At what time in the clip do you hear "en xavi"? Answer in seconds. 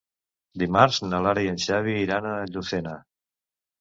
1.51-1.95